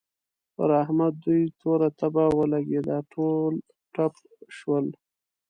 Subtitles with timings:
[0.55, 3.53] پر احمد دوی توره تبه ولګېده؛ ټول
[3.95, 4.13] تپ
[4.57, 4.85] شول.